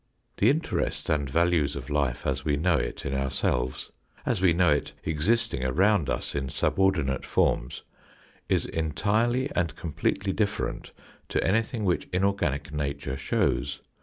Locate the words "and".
1.11-1.29, 9.55-9.75